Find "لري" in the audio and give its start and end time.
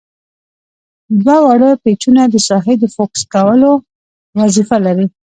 4.85-5.07